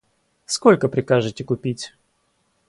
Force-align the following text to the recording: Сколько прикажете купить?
Сколько 0.47 0.89
прикажете 0.89 1.43
купить? 1.43 1.93